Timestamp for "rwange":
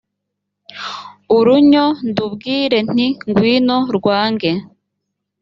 3.97-4.51